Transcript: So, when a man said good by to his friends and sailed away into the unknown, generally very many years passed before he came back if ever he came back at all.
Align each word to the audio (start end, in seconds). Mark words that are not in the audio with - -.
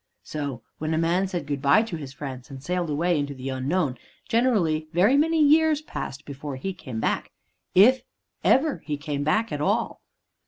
So, 0.23 0.63
when 0.79 0.95
a 0.95 0.97
man 0.97 1.27
said 1.27 1.45
good 1.45 1.61
by 1.61 1.83
to 1.83 1.95
his 1.95 2.11
friends 2.11 2.49
and 2.49 2.63
sailed 2.63 2.89
away 2.89 3.19
into 3.19 3.35
the 3.35 3.49
unknown, 3.49 3.99
generally 4.27 4.87
very 4.93 5.15
many 5.15 5.39
years 5.39 5.83
passed 5.83 6.25
before 6.25 6.55
he 6.55 6.73
came 6.73 6.99
back 6.99 7.29
if 7.75 8.01
ever 8.43 8.81
he 8.83 8.97
came 8.97 9.23
back 9.23 9.51
at 9.51 9.61
all. 9.61 10.01